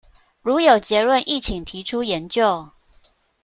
[0.41, 2.71] 如有結論亦請提出研究